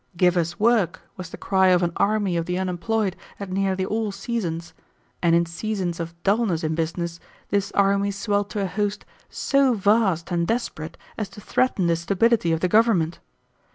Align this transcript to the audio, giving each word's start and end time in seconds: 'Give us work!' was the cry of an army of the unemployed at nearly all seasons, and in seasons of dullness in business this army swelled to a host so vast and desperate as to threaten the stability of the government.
'Give 0.17 0.35
us 0.35 0.59
work!' 0.59 1.01
was 1.15 1.29
the 1.29 1.37
cry 1.37 1.67
of 1.67 1.83
an 1.83 1.91
army 1.95 2.35
of 2.35 2.47
the 2.47 2.57
unemployed 2.57 3.15
at 3.39 3.51
nearly 3.51 3.85
all 3.85 4.11
seasons, 4.11 4.73
and 5.21 5.35
in 5.35 5.45
seasons 5.45 5.99
of 5.99 6.15
dullness 6.23 6.63
in 6.63 6.73
business 6.73 7.19
this 7.49 7.71
army 7.73 8.09
swelled 8.09 8.49
to 8.49 8.61
a 8.61 8.65
host 8.65 9.05
so 9.29 9.75
vast 9.75 10.31
and 10.31 10.47
desperate 10.47 10.97
as 11.19 11.29
to 11.29 11.39
threaten 11.39 11.85
the 11.85 11.95
stability 11.95 12.51
of 12.51 12.61
the 12.61 12.67
government. 12.67 13.19